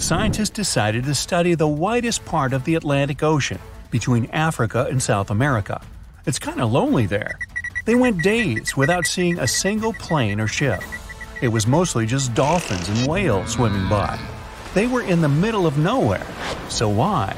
scientists 0.00 0.50
decided 0.50 1.04
to 1.04 1.14
study 1.14 1.54
the 1.54 1.68
widest 1.68 2.24
part 2.24 2.52
of 2.52 2.64
the 2.64 2.74
Atlantic 2.74 3.22
Ocean 3.22 3.58
between 3.90 4.26
Africa 4.26 4.86
and 4.90 5.02
South 5.02 5.30
America. 5.30 5.80
It's 6.26 6.38
kind 6.38 6.60
of 6.60 6.72
lonely 6.72 7.06
there. 7.06 7.38
They 7.84 7.94
went 7.94 8.22
days 8.22 8.76
without 8.76 9.06
seeing 9.06 9.38
a 9.38 9.46
single 9.46 9.92
plane 9.92 10.40
or 10.40 10.46
ship. 10.46 10.80
It 11.42 11.48
was 11.48 11.66
mostly 11.66 12.06
just 12.06 12.34
dolphins 12.34 12.88
and 12.88 13.06
whales 13.06 13.52
swimming 13.52 13.88
by. 13.88 14.18
They 14.74 14.86
were 14.86 15.02
in 15.02 15.20
the 15.20 15.28
middle 15.28 15.66
of 15.66 15.76
nowhere. 15.76 16.26
So 16.68 16.88
why? 16.88 17.36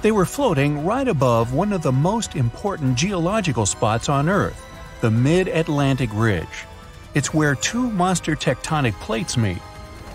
They 0.00 0.12
were 0.12 0.26
floating 0.26 0.84
right 0.84 1.08
above 1.08 1.52
one 1.52 1.72
of 1.72 1.82
the 1.82 1.92
most 1.92 2.34
important 2.34 2.96
geological 2.96 3.66
spots 3.66 4.08
on 4.08 4.28
Earth, 4.28 4.64
the 5.00 5.10
Mid 5.10 5.48
Atlantic 5.48 6.10
Ridge. 6.12 6.66
It's 7.14 7.34
where 7.34 7.54
two 7.54 7.90
monster 7.90 8.36
tectonic 8.36 8.94
plates 9.00 9.36
meet. 9.36 9.60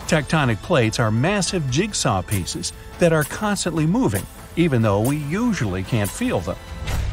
Tectonic 0.09 0.59
plates 0.63 0.97
are 0.97 1.11
massive 1.11 1.69
jigsaw 1.69 2.23
pieces 2.23 2.73
that 2.97 3.13
are 3.13 3.25
constantly 3.25 3.85
moving, 3.85 4.25
even 4.55 4.81
though 4.81 5.01
we 5.01 5.17
usually 5.17 5.83
can't 5.83 6.09
feel 6.09 6.39
them. 6.39 6.57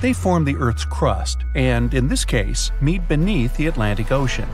They 0.00 0.14
form 0.14 0.46
the 0.46 0.56
Earth's 0.56 0.86
crust, 0.86 1.40
and 1.54 1.92
in 1.92 2.08
this 2.08 2.24
case, 2.24 2.72
meet 2.80 3.06
beneath 3.06 3.54
the 3.58 3.66
Atlantic 3.66 4.12
Ocean. 4.12 4.48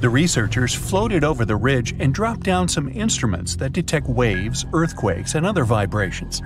The 0.00 0.08
researchers 0.08 0.74
floated 0.74 1.24
over 1.24 1.44
the 1.44 1.56
ridge 1.56 1.94
and 1.98 2.14
dropped 2.14 2.44
down 2.44 2.66
some 2.66 2.88
instruments 2.88 3.54
that 3.56 3.74
detect 3.74 4.06
waves, 4.06 4.64
earthquakes, 4.72 5.34
and 5.34 5.44
other 5.44 5.64
vibrations. 5.64 6.40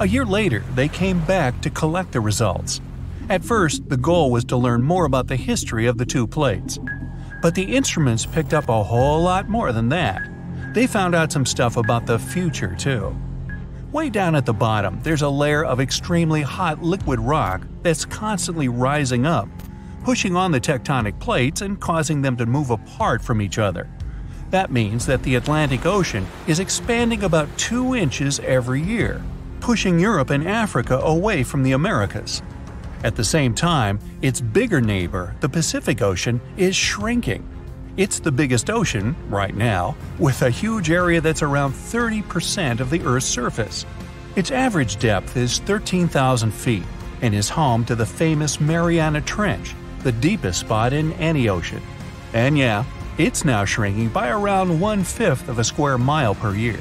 A 0.00 0.06
year 0.06 0.26
later, 0.26 0.62
they 0.74 0.88
came 0.88 1.24
back 1.24 1.62
to 1.62 1.70
collect 1.70 2.12
the 2.12 2.20
results. 2.20 2.82
At 3.30 3.42
first, 3.42 3.88
the 3.88 3.96
goal 3.96 4.30
was 4.30 4.44
to 4.44 4.58
learn 4.58 4.82
more 4.82 5.06
about 5.06 5.28
the 5.28 5.36
history 5.36 5.86
of 5.86 5.96
the 5.96 6.04
two 6.04 6.26
plates. 6.26 6.78
But 7.44 7.54
the 7.54 7.76
instruments 7.76 8.24
picked 8.24 8.54
up 8.54 8.70
a 8.70 8.82
whole 8.82 9.20
lot 9.20 9.50
more 9.50 9.70
than 9.70 9.90
that. 9.90 10.22
They 10.72 10.86
found 10.86 11.14
out 11.14 11.30
some 11.30 11.44
stuff 11.44 11.76
about 11.76 12.06
the 12.06 12.18
future, 12.18 12.74
too. 12.74 13.14
Way 13.92 14.08
down 14.08 14.34
at 14.34 14.46
the 14.46 14.54
bottom, 14.54 14.98
there's 15.02 15.20
a 15.20 15.28
layer 15.28 15.62
of 15.62 15.78
extremely 15.78 16.40
hot 16.40 16.82
liquid 16.82 17.20
rock 17.20 17.66
that's 17.82 18.06
constantly 18.06 18.68
rising 18.68 19.26
up, 19.26 19.46
pushing 20.04 20.36
on 20.36 20.52
the 20.52 20.60
tectonic 20.60 21.20
plates 21.20 21.60
and 21.60 21.78
causing 21.78 22.22
them 22.22 22.34
to 22.38 22.46
move 22.46 22.70
apart 22.70 23.20
from 23.20 23.42
each 23.42 23.58
other. 23.58 23.90
That 24.48 24.72
means 24.72 25.04
that 25.04 25.22
the 25.22 25.34
Atlantic 25.34 25.84
Ocean 25.84 26.26
is 26.46 26.60
expanding 26.60 27.24
about 27.24 27.54
2 27.58 27.94
inches 27.94 28.40
every 28.40 28.80
year, 28.80 29.22
pushing 29.60 29.98
Europe 29.98 30.30
and 30.30 30.48
Africa 30.48 30.98
away 31.00 31.42
from 31.42 31.62
the 31.62 31.72
Americas. 31.72 32.42
At 33.04 33.16
the 33.16 33.22
same 33.22 33.52
time, 33.52 34.00
its 34.22 34.40
bigger 34.40 34.80
neighbor, 34.80 35.36
the 35.40 35.48
Pacific 35.48 36.00
Ocean, 36.00 36.40
is 36.56 36.74
shrinking. 36.74 37.46
It's 37.98 38.18
the 38.18 38.32
biggest 38.32 38.70
ocean, 38.70 39.14
right 39.28 39.54
now, 39.54 39.94
with 40.18 40.40
a 40.40 40.48
huge 40.48 40.90
area 40.90 41.20
that's 41.20 41.42
around 41.42 41.74
30% 41.74 42.80
of 42.80 42.88
the 42.88 43.02
Earth's 43.02 43.26
surface. 43.26 43.84
Its 44.36 44.50
average 44.50 44.98
depth 44.98 45.36
is 45.36 45.58
13,000 45.58 46.50
feet 46.50 46.82
and 47.20 47.34
is 47.34 47.50
home 47.50 47.84
to 47.84 47.94
the 47.94 48.06
famous 48.06 48.58
Mariana 48.58 49.20
Trench, 49.20 49.74
the 49.98 50.10
deepest 50.10 50.60
spot 50.60 50.94
in 50.94 51.12
any 51.12 51.50
ocean. 51.50 51.82
And 52.32 52.56
yeah, 52.56 52.84
it's 53.18 53.44
now 53.44 53.66
shrinking 53.66 54.08
by 54.08 54.30
around 54.30 54.80
one 54.80 55.04
fifth 55.04 55.50
of 55.50 55.58
a 55.58 55.64
square 55.64 55.98
mile 55.98 56.34
per 56.34 56.54
year. 56.54 56.80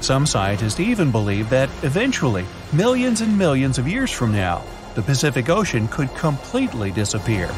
Some 0.00 0.26
scientists 0.26 0.80
even 0.80 1.12
believe 1.12 1.48
that 1.50 1.70
eventually, 1.84 2.44
millions 2.72 3.20
and 3.20 3.38
millions 3.38 3.78
of 3.78 3.86
years 3.86 4.10
from 4.10 4.32
now, 4.32 4.64
the 4.94 5.02
Pacific 5.02 5.48
Ocean 5.48 5.88
could 5.88 6.14
completely 6.14 6.90
disappear. 6.90 7.50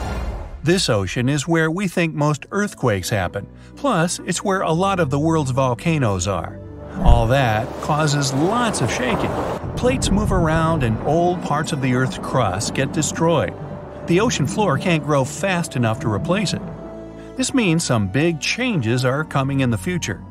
This 0.62 0.88
ocean 0.88 1.28
is 1.28 1.48
where 1.48 1.70
we 1.70 1.88
think 1.88 2.14
most 2.14 2.46
earthquakes 2.50 3.10
happen, 3.10 3.46
plus, 3.76 4.20
it's 4.26 4.44
where 4.44 4.62
a 4.62 4.72
lot 4.72 5.00
of 5.00 5.10
the 5.10 5.18
world's 5.18 5.50
volcanoes 5.50 6.28
are. 6.28 6.60
All 6.98 7.26
that 7.28 7.66
causes 7.82 8.32
lots 8.32 8.80
of 8.80 8.90
shaking. 8.92 9.30
Plates 9.76 10.10
move 10.10 10.32
around 10.32 10.82
and 10.82 10.98
old 11.06 11.42
parts 11.42 11.72
of 11.72 11.80
the 11.80 11.94
Earth's 11.94 12.18
crust 12.18 12.74
get 12.74 12.92
destroyed 12.92 13.54
the 14.06 14.20
ocean 14.20 14.46
floor 14.46 14.78
can't 14.78 15.04
grow 15.04 15.24
fast 15.24 15.76
enough 15.76 16.00
to 16.00 16.12
replace 16.12 16.52
it. 16.52 16.62
This 17.36 17.54
means 17.54 17.84
some 17.84 18.08
big 18.08 18.40
changes 18.40 19.04
are 19.04 19.24
coming 19.24 19.60
in 19.60 19.70
the 19.70 19.78
future. 19.78 20.22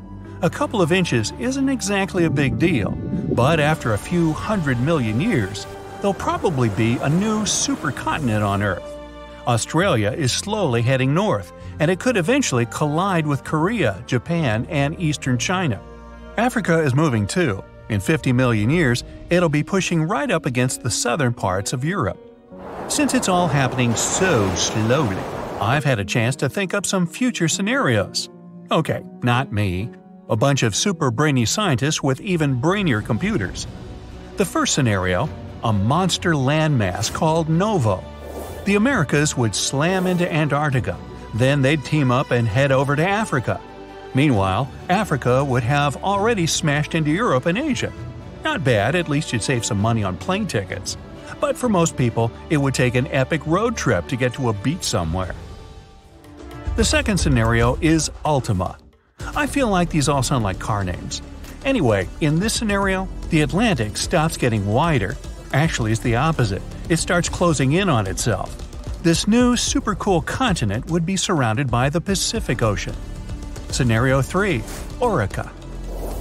A 0.42 0.50
couple 0.50 0.82
of 0.82 0.92
inches 0.92 1.32
isn't 1.38 1.68
exactly 1.68 2.24
a 2.24 2.30
big 2.30 2.58
deal, 2.58 2.90
but 2.90 3.60
after 3.60 3.94
a 3.94 3.98
few 3.98 4.32
hundred 4.32 4.78
million 4.80 5.20
years, 5.20 5.66
there'll 6.02 6.14
probably 6.14 6.68
be 6.70 6.98
a 6.98 7.08
new 7.08 7.44
supercontinent 7.44 8.46
on 8.46 8.60
Earth. 8.62 8.82
Australia 9.46 10.10
is 10.10 10.32
slowly 10.32 10.82
heading 10.82 11.14
north, 11.14 11.52
and 11.78 11.90
it 11.90 12.00
could 12.00 12.16
eventually 12.16 12.66
collide 12.66 13.26
with 13.26 13.44
Korea, 13.44 14.02
Japan, 14.06 14.66
and 14.68 14.98
eastern 15.00 15.38
China. 15.38 15.80
Africa 16.36 16.80
is 16.80 16.94
moving 16.94 17.26
too. 17.26 17.62
In 17.88 18.00
50 18.00 18.32
million 18.32 18.68
years, 18.68 19.04
it'll 19.30 19.48
be 19.48 19.62
pushing 19.62 20.02
right 20.02 20.30
up 20.30 20.44
against 20.44 20.82
the 20.82 20.90
southern 20.90 21.34
parts 21.34 21.72
of 21.72 21.84
Europe. 21.84 22.18
Since 22.88 23.14
it's 23.14 23.28
all 23.28 23.48
happening 23.48 23.94
so 23.94 24.52
slowly, 24.56 25.16
I've 25.60 25.84
had 25.84 26.00
a 26.00 26.04
chance 26.04 26.34
to 26.36 26.48
think 26.48 26.74
up 26.74 26.84
some 26.84 27.06
future 27.06 27.48
scenarios. 27.48 28.28
Okay, 28.70 29.04
not 29.22 29.52
me. 29.52 29.90
A 30.28 30.36
bunch 30.36 30.62
of 30.64 30.74
super 30.74 31.10
brainy 31.10 31.46
scientists 31.46 32.02
with 32.02 32.20
even 32.20 32.60
brainier 32.60 33.04
computers. 33.04 33.66
The 34.36 34.44
first 34.44 34.74
scenario 34.74 35.28
a 35.64 35.72
monster 35.72 36.32
landmass 36.32 37.12
called 37.12 37.48
Novo. 37.48 38.02
The 38.64 38.76
Americas 38.76 39.36
would 39.36 39.54
slam 39.54 40.06
into 40.06 40.30
Antarctica, 40.32 40.98
then 41.34 41.62
they'd 41.62 41.84
team 41.84 42.10
up 42.10 42.30
and 42.30 42.46
head 42.46 42.72
over 42.72 42.96
to 42.96 43.06
Africa. 43.06 43.60
Meanwhile, 44.14 44.70
Africa 44.88 45.44
would 45.44 45.62
have 45.62 46.02
already 46.04 46.46
smashed 46.46 46.94
into 46.94 47.10
Europe 47.10 47.46
and 47.46 47.58
Asia. 47.58 47.92
Not 48.44 48.64
bad, 48.64 48.94
at 48.94 49.08
least 49.08 49.32
you'd 49.32 49.42
save 49.42 49.64
some 49.64 49.80
money 49.80 50.04
on 50.04 50.16
plane 50.16 50.46
tickets 50.46 50.96
but 51.42 51.56
for 51.56 51.68
most 51.68 51.96
people, 51.96 52.30
it 52.50 52.56
would 52.56 52.72
take 52.72 52.94
an 52.94 53.08
epic 53.08 53.44
road 53.46 53.76
trip 53.76 54.06
to 54.06 54.16
get 54.16 54.32
to 54.34 54.48
a 54.48 54.52
beach 54.52 54.84
somewhere. 54.84 55.34
The 56.76 56.84
second 56.84 57.18
scenario 57.18 57.76
is 57.80 58.12
Ultima. 58.24 58.78
I 59.34 59.48
feel 59.48 59.68
like 59.68 59.90
these 59.90 60.08
all 60.08 60.22
sound 60.22 60.44
like 60.44 60.60
car 60.60 60.84
names. 60.84 61.20
Anyway, 61.64 62.08
in 62.20 62.38
this 62.38 62.54
scenario, 62.54 63.08
the 63.30 63.42
Atlantic 63.42 63.96
stops 63.96 64.36
getting 64.36 64.66
wider. 64.66 65.16
Actually, 65.52 65.92
it's 65.92 66.00
the 66.00 66.16
opposite. 66.16 66.62
It 66.88 66.96
starts 66.96 67.28
closing 67.28 67.72
in 67.72 67.88
on 67.88 68.06
itself. 68.06 68.56
This 69.02 69.26
new 69.26 69.56
super 69.56 69.94
cool 69.94 70.22
continent 70.22 70.86
would 70.86 71.04
be 71.04 71.16
surrounded 71.16 71.70
by 71.70 71.90
the 71.90 72.00
Pacific 72.00 72.62
Ocean. 72.62 72.94
Scenario 73.70 74.22
3 74.22 74.60
Aurica. 75.00 75.50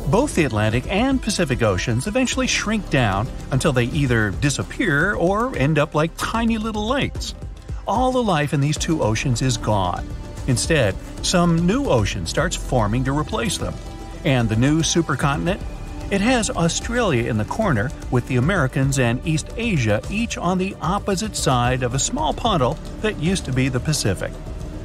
Both 0.09 0.35
the 0.35 0.45
Atlantic 0.45 0.91
and 0.91 1.21
Pacific 1.21 1.61
Oceans 1.61 2.07
eventually 2.07 2.47
shrink 2.47 2.89
down 2.89 3.27
until 3.51 3.71
they 3.71 3.85
either 3.85 4.31
disappear 4.31 5.13
or 5.13 5.55
end 5.55 5.77
up 5.77 5.95
like 5.95 6.11
tiny 6.17 6.57
little 6.57 6.87
lakes. 6.87 7.35
All 7.87 8.11
the 8.11 8.23
life 8.23 8.53
in 8.53 8.61
these 8.61 8.77
two 8.77 9.03
oceans 9.03 9.41
is 9.41 9.57
gone. 9.57 10.07
Instead, 10.47 10.95
some 11.21 11.65
new 11.65 11.85
ocean 11.85 12.25
starts 12.25 12.55
forming 12.55 13.03
to 13.03 13.17
replace 13.17 13.57
them. 13.57 13.75
And 14.25 14.49
the 14.49 14.55
new 14.55 14.81
supercontinent? 14.81 15.61
It 16.11 16.19
has 16.19 16.49
Australia 16.49 17.29
in 17.29 17.37
the 17.37 17.45
corner, 17.45 17.89
with 18.11 18.27
the 18.27 18.35
Americans 18.35 18.99
and 18.99 19.25
East 19.25 19.47
Asia 19.55 20.01
each 20.09 20.37
on 20.37 20.57
the 20.57 20.75
opposite 20.81 21.37
side 21.37 21.83
of 21.83 21.93
a 21.93 21.99
small 21.99 22.33
puddle 22.33 22.77
that 22.99 23.17
used 23.17 23.45
to 23.45 23.53
be 23.53 23.69
the 23.69 23.79
Pacific. 23.79 24.33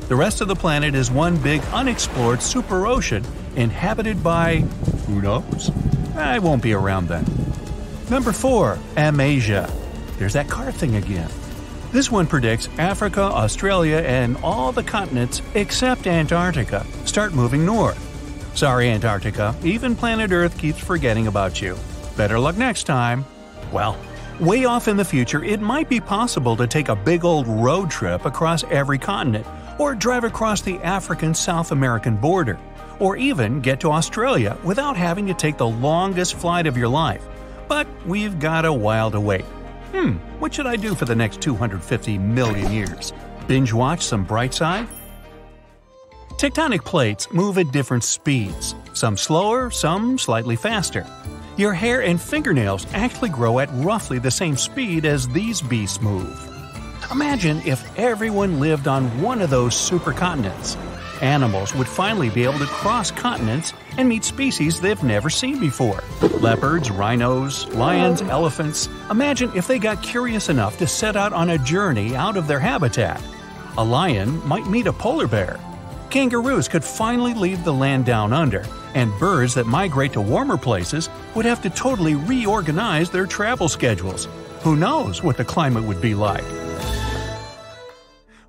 The 0.06 0.14
rest 0.14 0.40
of 0.40 0.46
the 0.46 0.55
planet 0.55 0.94
is 0.94 1.11
one 1.11 1.37
big 1.38 1.62
unexplored 1.73 2.43
super 2.43 2.87
ocean 2.87 3.25
inhabited 3.56 4.23
by. 4.23 4.58
who 5.08 5.20
knows? 5.20 5.73
I 6.14 6.38
won't 6.38 6.62
be 6.62 6.75
around 6.75 7.08
then. 7.08 7.26
Number 8.08 8.31
4. 8.31 8.79
Amasia. 8.96 9.69
There's 10.19 10.34
that 10.34 10.49
car 10.49 10.70
thing 10.70 10.94
again. 10.94 11.29
This 11.90 12.08
one 12.08 12.29
predicts 12.29 12.69
Africa, 12.79 13.22
Australia, 13.22 13.96
and 13.96 14.37
all 14.44 14.70
the 14.70 14.84
continents 14.84 15.43
except 15.55 16.06
Antarctica 16.06 16.87
start 17.05 17.34
moving 17.34 17.67
north. 17.67 18.06
Sorry, 18.56 18.88
Antarctica, 18.88 19.55
even 19.64 19.94
planet 19.94 20.32
Earth 20.32 20.56
keeps 20.56 20.81
forgetting 20.81 21.26
about 21.26 21.61
you. 21.61 21.76
Better 22.17 22.38
luck 22.38 22.56
next 22.56 22.85
time. 22.85 23.26
Well, 23.70 23.99
way 24.41 24.64
off 24.64 24.88
in 24.88 24.97
the 24.97 25.05
future, 25.05 25.44
it 25.44 25.61
might 25.61 25.91
be 25.91 26.00
possible 26.00 26.56
to 26.56 26.67
take 26.67 26.88
a 26.88 26.97
big 26.97 27.23
old 27.23 27.47
road 27.47 27.91
trip 27.91 28.25
across 28.25 28.64
every 28.70 28.97
continent 28.97 29.44
or 29.79 29.94
drive 29.94 30.25
across 30.25 30.62
the 30.62 30.79
African 30.79 31.35
South 31.35 31.70
American 31.70 32.17
border, 32.17 32.58
or 32.99 33.19
even 33.19 33.61
get 33.61 33.79
to 33.81 33.93
Australia 33.93 34.56
without 34.64 34.97
having 34.97 35.26
to 35.26 35.35
take 35.35 35.58
the 35.58 35.69
longest 35.69 36.32
flight 36.37 36.67
of 36.67 36.79
your 36.79 36.88
life. 36.88 37.23
But 37.69 37.87
we've 38.06 38.38
got 38.38 38.64
a 38.64 38.73
while 38.73 39.11
to 39.11 39.20
wait. 39.20 39.44
Hmm, 39.93 40.12
what 40.38 40.55
should 40.55 40.67
I 40.67 40.76
do 40.76 40.94
for 40.94 41.05
the 41.05 41.14
next 41.14 41.43
250 41.43 42.17
million 42.17 42.73
years? 42.73 43.12
Binge 43.47 43.75
watch 43.75 44.00
some 44.00 44.26
Brightside? 44.26 44.88
Tectonic 46.34 46.84
plates 46.84 47.32
move 47.32 47.56
at 47.56 47.73
different 47.73 48.05
speeds, 48.05 48.75
some 48.93 49.17
slower, 49.17 49.70
some 49.70 50.19
slightly 50.19 50.56
faster. 50.56 51.06
Your 51.56 51.73
hair 51.73 52.02
and 52.02 52.20
fingernails 52.20 52.87
actually 52.93 53.31
grow 53.31 53.58
at 53.61 53.70
roughly 53.73 54.19
the 54.19 54.31
same 54.31 54.56
speed 54.56 55.06
as 55.06 55.28
these 55.28 55.62
beasts 55.62 56.02
move. 56.02 56.52
Imagine 57.11 57.62
if 57.64 57.99
everyone 57.99 58.61
lived 58.61 58.87
on 58.87 59.23
one 59.23 59.40
of 59.40 59.49
those 59.49 59.75
supercontinents. 59.75 60.76
Animals 61.23 61.75
would 61.75 61.88
finally 61.88 62.29
be 62.29 62.44
able 62.44 62.58
to 62.58 62.67
cross 62.67 63.11
continents 63.11 63.72
and 63.96 64.06
meet 64.06 64.22
species 64.22 64.81
they've 64.81 65.02
never 65.02 65.31
seen 65.31 65.58
before. 65.58 66.02
Leopards, 66.40 66.90
rhinos, 66.90 67.67
lions, 67.69 68.20
elephants. 68.20 68.90
Imagine 69.11 69.50
if 69.55 69.67
they 69.67 69.79
got 69.79 70.02
curious 70.02 70.50
enough 70.50 70.76
to 70.79 70.87
set 70.87 71.17
out 71.17 71.32
on 71.32 71.49
a 71.50 71.58
journey 71.58 72.14
out 72.14 72.37
of 72.37 72.46
their 72.46 72.61
habitat. 72.61 73.22
A 73.79 73.84
lion 73.84 74.46
might 74.46 74.67
meet 74.67 74.87
a 74.87 74.93
polar 74.93 75.26
bear. 75.26 75.58
Kangaroos 76.16 76.66
could 76.66 76.82
finally 76.82 77.34
leave 77.34 77.62
the 77.62 77.74
land 77.74 78.06
down 78.06 78.32
under, 78.32 78.64
and 78.94 79.12
birds 79.18 79.52
that 79.52 79.66
migrate 79.66 80.14
to 80.14 80.20
warmer 80.22 80.56
places 80.56 81.10
would 81.34 81.44
have 81.44 81.60
to 81.60 81.68
totally 81.68 82.14
reorganize 82.14 83.10
their 83.10 83.26
travel 83.26 83.68
schedules. 83.68 84.26
Who 84.62 84.76
knows 84.76 85.22
what 85.22 85.36
the 85.36 85.44
climate 85.44 85.84
would 85.84 86.00
be 86.00 86.14
like? 86.14 86.42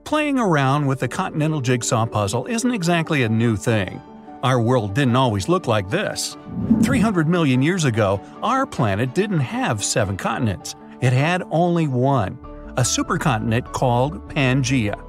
Playing 0.05 0.39
around 0.39 0.87
with 0.87 1.01
the 1.01 1.09
continental 1.09 1.59
jigsaw 1.59 2.05
puzzle 2.05 2.45
isn't 2.45 2.71
exactly 2.71 3.23
a 3.23 3.27
new 3.27 3.57
thing. 3.57 4.01
Our 4.43 4.61
world 4.61 4.93
didn't 4.93 5.17
always 5.17 5.49
look 5.49 5.67
like 5.67 5.89
this. 5.89 6.37
300 6.83 7.27
million 7.27 7.61
years 7.61 7.83
ago, 7.83 8.21
our 8.41 8.65
planet 8.65 9.13
didn't 9.13 9.41
have 9.41 9.83
seven 9.83 10.15
continents. 10.15 10.75
It 11.01 11.11
had 11.11 11.43
only 11.51 11.89
one, 11.89 12.39
a 12.77 12.81
supercontinent 12.83 13.73
called 13.73 14.29
Pangaea. 14.29 15.06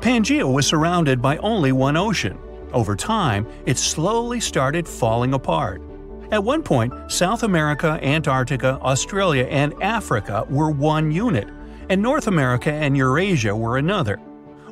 Pangaea 0.00 0.50
was 0.50 0.66
surrounded 0.66 1.22
by 1.22 1.36
only 1.38 1.72
one 1.72 1.96
ocean. 1.96 2.38
Over 2.72 2.96
time, 2.96 3.46
it 3.66 3.78
slowly 3.78 4.40
started 4.40 4.86
falling 4.86 5.34
apart. 5.34 5.80
At 6.30 6.42
one 6.42 6.62
point, 6.62 6.92
South 7.08 7.42
America, 7.42 7.98
Antarctica, 8.02 8.78
Australia, 8.82 9.44
and 9.44 9.74
Africa 9.82 10.44
were 10.48 10.70
one 10.70 11.12
unit, 11.12 11.48
and 11.88 12.02
North 12.02 12.26
America 12.26 12.72
and 12.72 12.96
Eurasia 12.96 13.54
were 13.54 13.78
another. 13.78 14.20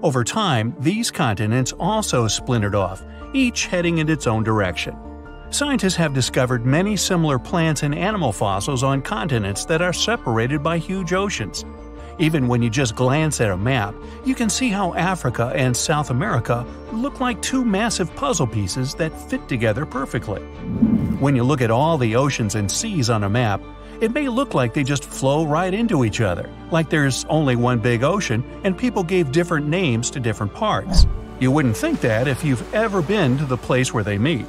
Over 0.02 0.24
time, 0.24 0.74
these 0.80 1.10
continents 1.10 1.72
also 1.78 2.26
splintered 2.26 2.74
off, 2.74 3.04
each 3.32 3.66
heading 3.66 3.98
in 3.98 4.08
its 4.08 4.26
own 4.26 4.42
direction. 4.42 4.96
Scientists 5.50 5.94
have 5.96 6.14
discovered 6.14 6.66
many 6.66 6.96
similar 6.96 7.38
plants 7.38 7.82
and 7.82 7.94
animal 7.94 8.32
fossils 8.32 8.82
on 8.82 9.02
continents 9.02 9.64
that 9.66 9.82
are 9.82 9.92
separated 9.92 10.62
by 10.62 10.78
huge 10.78 11.12
oceans. 11.12 11.64
Even 12.18 12.48
when 12.48 12.62
you 12.62 12.70
just 12.70 12.94
glance 12.94 13.40
at 13.40 13.50
a 13.50 13.56
map, 13.56 13.94
you 14.24 14.34
can 14.34 14.50
see 14.50 14.68
how 14.68 14.94
Africa 14.94 15.52
and 15.54 15.76
South 15.76 16.10
America 16.10 16.66
look 16.92 17.20
like 17.20 17.40
two 17.42 17.64
massive 17.64 18.14
puzzle 18.16 18.46
pieces 18.46 18.94
that 18.96 19.18
fit 19.30 19.48
together 19.48 19.86
perfectly. 19.86 20.42
When 21.20 21.36
you 21.36 21.44
look 21.44 21.60
at 21.60 21.70
all 21.70 21.98
the 21.98 22.16
oceans 22.16 22.54
and 22.54 22.70
seas 22.70 23.08
on 23.08 23.24
a 23.24 23.30
map, 23.30 23.62
it 24.00 24.12
may 24.12 24.28
look 24.28 24.52
like 24.52 24.74
they 24.74 24.84
just 24.84 25.04
flow 25.04 25.46
right 25.46 25.72
into 25.72 26.04
each 26.04 26.20
other, 26.20 26.50
like 26.70 26.90
there's 26.90 27.24
only 27.26 27.56
one 27.56 27.78
big 27.78 28.02
ocean 28.02 28.44
and 28.64 28.76
people 28.76 29.04
gave 29.04 29.32
different 29.32 29.68
names 29.68 30.10
to 30.10 30.20
different 30.20 30.52
parts. 30.52 31.06
You 31.40 31.50
wouldn't 31.50 31.76
think 31.76 32.00
that 32.00 32.28
if 32.28 32.44
you've 32.44 32.74
ever 32.74 33.00
been 33.02 33.38
to 33.38 33.44
the 33.44 33.56
place 33.56 33.92
where 33.94 34.04
they 34.04 34.18
meet. 34.18 34.46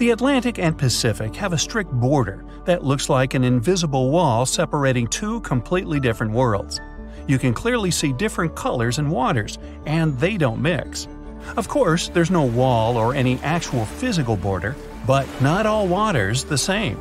The 0.00 0.12
Atlantic 0.12 0.58
and 0.58 0.78
Pacific 0.78 1.36
have 1.36 1.52
a 1.52 1.58
strict 1.58 1.92
border 1.92 2.42
that 2.64 2.82
looks 2.82 3.10
like 3.10 3.34
an 3.34 3.44
invisible 3.44 4.10
wall 4.10 4.46
separating 4.46 5.06
two 5.06 5.42
completely 5.42 6.00
different 6.00 6.32
worlds. 6.32 6.80
You 7.26 7.38
can 7.38 7.52
clearly 7.52 7.90
see 7.90 8.14
different 8.14 8.56
colors 8.56 8.98
and 8.98 9.10
waters, 9.10 9.58
and 9.84 10.18
they 10.18 10.38
don't 10.38 10.62
mix. 10.62 11.06
Of 11.58 11.68
course, 11.68 12.08
there's 12.08 12.30
no 12.30 12.46
wall 12.46 12.96
or 12.96 13.14
any 13.14 13.38
actual 13.40 13.84
physical 13.84 14.38
border, 14.38 14.74
but 15.06 15.28
not 15.42 15.66
all 15.66 15.86
waters 15.86 16.44
the 16.44 16.56
same. 16.56 16.98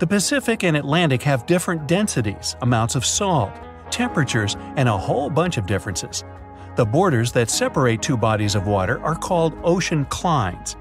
The 0.00 0.06
Pacific 0.06 0.62
and 0.62 0.76
Atlantic 0.76 1.22
have 1.22 1.46
different 1.46 1.88
densities, 1.88 2.56
amounts 2.60 2.94
of 2.94 3.06
salt, 3.06 3.52
temperatures, 3.90 4.54
and 4.76 4.86
a 4.86 4.98
whole 4.98 5.30
bunch 5.30 5.56
of 5.56 5.64
differences. 5.64 6.24
The 6.76 6.84
borders 6.84 7.32
that 7.32 7.48
separate 7.48 8.02
two 8.02 8.18
bodies 8.18 8.54
of 8.54 8.66
water 8.66 9.00
are 9.00 9.16
called 9.16 9.54
ocean 9.64 10.04
clines. 10.04 10.76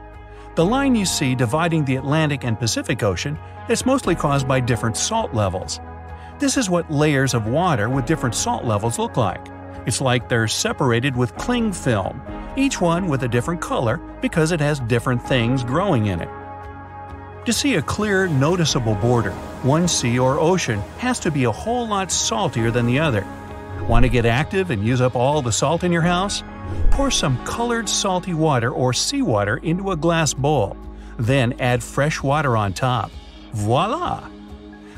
The 0.60 0.66
line 0.66 0.94
you 0.94 1.06
see 1.06 1.36
dividing 1.36 1.86
the 1.86 1.96
Atlantic 1.96 2.44
and 2.44 2.60
Pacific 2.60 3.02
Ocean 3.02 3.40
is 3.70 3.86
mostly 3.86 4.14
caused 4.14 4.46
by 4.46 4.60
different 4.60 4.98
salt 4.98 5.34
levels. 5.34 5.80
This 6.38 6.58
is 6.58 6.70
what 6.70 6.92
layers 6.92 7.34
of 7.34 7.48
water 7.48 7.88
with 7.88 8.06
different 8.06 8.36
salt 8.36 8.66
levels 8.66 9.00
look 9.00 9.16
like. 9.16 9.40
It's 9.86 10.02
like 10.02 10.28
they're 10.28 10.50
separated 10.50 11.16
with 11.16 11.34
cling 11.38 11.72
film, 11.72 12.22
each 12.58 12.82
one 12.82 13.08
with 13.08 13.24
a 13.24 13.28
different 13.30 13.62
color 13.62 14.02
because 14.20 14.52
it 14.52 14.60
has 14.60 14.82
different 14.82 15.26
things 15.26 15.64
growing 15.64 16.08
in 16.08 16.20
it. 16.20 16.30
To 17.46 17.54
see 17.54 17.76
a 17.76 17.82
clear, 17.82 18.28
noticeable 18.28 18.96
border, 18.96 19.32
one 19.64 19.88
sea 19.88 20.20
or 20.20 20.42
ocean 20.42 20.82
has 20.98 21.22
to 21.22 21.32
be 21.32 21.46
a 21.46 21.52
whole 21.54 21.88
lot 21.88 22.12
saltier 22.12 22.70
than 22.70 22.86
the 22.86 23.00
other. 23.00 23.26
Want 23.88 24.04
to 24.04 24.10
get 24.10 24.26
active 24.26 24.72
and 24.72 24.86
use 24.86 25.00
up 25.00 25.16
all 25.16 25.42
the 25.42 25.54
salt 25.54 25.86
in 25.86 25.94
your 25.94 26.02
house? 26.02 26.44
Pour 26.92 27.12
some 27.12 27.44
colored 27.46 27.88
salty 27.88 28.34
water 28.34 28.72
or 28.72 28.94
seawater 28.94 29.58
into 29.58 29.92
a 29.92 29.98
glass 29.98 30.34
bowl. 30.34 30.76
Then 31.18 31.54
add 31.60 31.84
fresh 31.84 32.22
water 32.22 32.56
on 32.58 32.74
top. 32.74 33.12
Voila! 33.54 34.28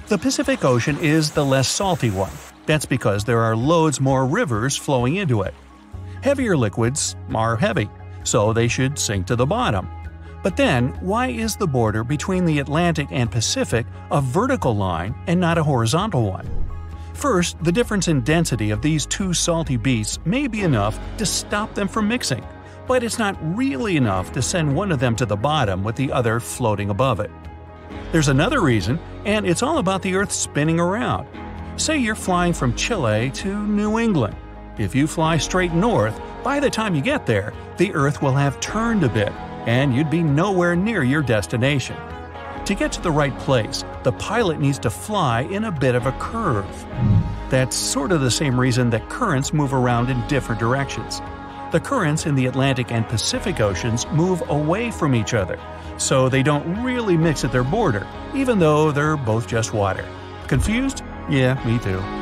The 0.07 0.17
Pacific 0.17 0.65
Ocean 0.65 0.97
is 0.99 1.31
the 1.31 1.45
less 1.45 1.67
salty 1.67 2.09
one. 2.09 2.31
That's 2.65 2.85
because 2.85 3.23
there 3.23 3.39
are 3.39 3.55
loads 3.55 4.01
more 4.01 4.25
rivers 4.25 4.75
flowing 4.75 5.15
into 5.15 5.41
it. 5.41 5.53
Heavier 6.21 6.55
liquids 6.55 7.15
are 7.33 7.55
heavy, 7.55 7.89
so 8.23 8.53
they 8.53 8.67
should 8.67 8.99
sink 8.99 9.25
to 9.27 9.35
the 9.35 9.45
bottom. 9.45 9.89
But 10.43 10.57
then, 10.57 10.89
why 11.01 11.27
is 11.27 11.55
the 11.55 11.67
border 11.67 12.03
between 12.03 12.45
the 12.45 12.59
Atlantic 12.59 13.07
and 13.11 13.31
Pacific 13.31 13.85
a 14.11 14.21
vertical 14.21 14.75
line 14.75 15.15
and 15.27 15.39
not 15.39 15.57
a 15.57 15.63
horizontal 15.63 16.25
one? 16.25 16.47
First, 17.21 17.63
the 17.63 17.71
difference 17.71 18.07
in 18.07 18.21
density 18.21 18.71
of 18.71 18.81
these 18.81 19.05
two 19.05 19.31
salty 19.31 19.77
beasts 19.77 20.17
may 20.25 20.47
be 20.47 20.61
enough 20.61 20.99
to 21.17 21.25
stop 21.27 21.75
them 21.75 21.87
from 21.87 22.07
mixing, 22.07 22.43
but 22.87 23.03
it's 23.03 23.19
not 23.19 23.37
really 23.55 23.95
enough 23.95 24.31
to 24.31 24.41
send 24.41 24.75
one 24.75 24.91
of 24.91 24.99
them 24.99 25.15
to 25.17 25.27
the 25.27 25.35
bottom 25.35 25.83
with 25.83 25.95
the 25.95 26.11
other 26.11 26.39
floating 26.39 26.89
above 26.89 27.19
it. 27.19 27.29
There's 28.11 28.29
another 28.29 28.59
reason, 28.59 28.97
and 29.23 29.45
it's 29.45 29.61
all 29.61 29.77
about 29.77 30.01
the 30.01 30.15
Earth 30.15 30.31
spinning 30.31 30.79
around. 30.79 31.27
Say 31.79 31.99
you're 31.99 32.15
flying 32.15 32.53
from 32.53 32.75
Chile 32.75 33.29
to 33.35 33.67
New 33.67 33.99
England. 33.99 34.35
If 34.79 34.95
you 34.95 35.05
fly 35.05 35.37
straight 35.37 35.73
north, 35.73 36.19
by 36.43 36.59
the 36.59 36.71
time 36.71 36.95
you 36.95 37.03
get 37.03 37.27
there, 37.27 37.53
the 37.77 37.93
Earth 37.93 38.23
will 38.23 38.33
have 38.33 38.59
turned 38.61 39.03
a 39.03 39.09
bit 39.09 39.31
and 39.67 39.95
you'd 39.95 40.09
be 40.09 40.23
nowhere 40.23 40.75
near 40.75 41.03
your 41.03 41.21
destination. 41.21 41.97
To 42.71 42.75
get 42.75 42.93
to 42.93 43.01
the 43.01 43.11
right 43.11 43.37
place, 43.39 43.83
the 44.03 44.13
pilot 44.13 44.61
needs 44.61 44.79
to 44.79 44.89
fly 44.89 45.41
in 45.41 45.65
a 45.65 45.71
bit 45.73 45.93
of 45.93 46.05
a 46.05 46.13
curve. 46.13 46.85
That's 47.49 47.75
sort 47.75 48.13
of 48.13 48.21
the 48.21 48.31
same 48.31 48.57
reason 48.57 48.91
that 48.91 49.09
currents 49.09 49.51
move 49.51 49.73
around 49.73 50.09
in 50.09 50.25
different 50.29 50.61
directions. 50.61 51.19
The 51.73 51.81
currents 51.81 52.25
in 52.25 52.35
the 52.35 52.45
Atlantic 52.45 52.89
and 52.89 53.05
Pacific 53.05 53.59
Oceans 53.59 54.07
move 54.13 54.41
away 54.47 54.89
from 54.89 55.13
each 55.13 55.33
other, 55.33 55.59
so 55.97 56.29
they 56.29 56.43
don't 56.43 56.81
really 56.81 57.17
mix 57.17 57.43
at 57.43 57.51
their 57.51 57.65
border, 57.65 58.07
even 58.33 58.59
though 58.59 58.93
they're 58.93 59.17
both 59.17 59.49
just 59.49 59.73
water. 59.73 60.07
Confused? 60.47 61.03
Yeah, 61.29 61.61
me 61.65 61.77
too. 61.77 62.20